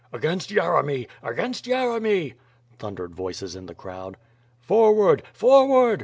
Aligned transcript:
"Against 0.11 0.49
Yeremy, 0.49 1.07
against 1.21 1.65
Yeremy," 1.65 2.33
thundered 2.79 3.13
voices 3.13 3.55
in 3.55 3.67
the 3.67 3.75
crowd. 3.75 4.17
"Forward! 4.59 5.21
Forward!" 5.31 5.99